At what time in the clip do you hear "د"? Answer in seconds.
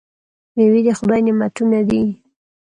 0.85-0.87